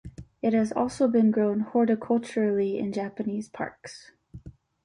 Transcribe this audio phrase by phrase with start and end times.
[0.41, 4.09] It has also been grown horticulturally in Japanese parks.